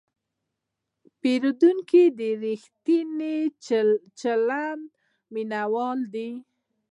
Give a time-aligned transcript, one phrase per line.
[1.21, 3.37] پیرودونکی د ریښتیني
[4.19, 4.83] چلند
[5.33, 6.29] مینهوال دی.